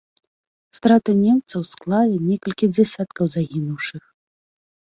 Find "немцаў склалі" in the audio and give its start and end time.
1.25-2.15